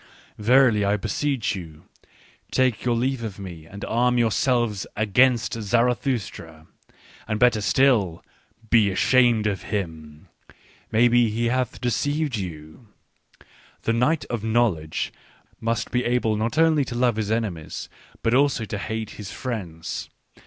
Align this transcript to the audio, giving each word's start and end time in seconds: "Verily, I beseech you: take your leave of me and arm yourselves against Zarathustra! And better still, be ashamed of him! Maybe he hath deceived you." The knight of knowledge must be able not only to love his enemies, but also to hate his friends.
"Verily, 0.49 0.83
I 0.83 0.97
beseech 0.97 1.55
you: 1.55 1.83
take 2.49 2.83
your 2.83 2.95
leave 2.95 3.23
of 3.23 3.37
me 3.37 3.67
and 3.67 3.85
arm 3.85 4.17
yourselves 4.17 4.87
against 4.97 5.53
Zarathustra! 5.61 6.65
And 7.27 7.39
better 7.39 7.61
still, 7.61 8.25
be 8.71 8.89
ashamed 8.89 9.45
of 9.45 9.61
him! 9.61 10.27
Maybe 10.91 11.29
he 11.29 11.49
hath 11.49 11.79
deceived 11.79 12.35
you." 12.35 12.87
The 13.83 13.93
knight 13.93 14.25
of 14.25 14.43
knowledge 14.43 15.13
must 15.59 15.91
be 15.91 16.03
able 16.03 16.35
not 16.35 16.57
only 16.57 16.83
to 16.85 16.95
love 16.95 17.17
his 17.17 17.29
enemies, 17.29 17.87
but 18.23 18.33
also 18.33 18.65
to 18.65 18.79
hate 18.79 19.11
his 19.21 19.31
friends. 19.31 20.09